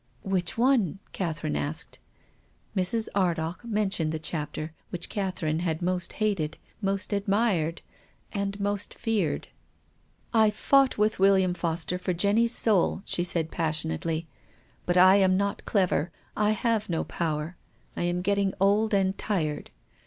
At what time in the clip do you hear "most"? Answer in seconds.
5.83-6.13, 6.81-7.13, 8.59-8.95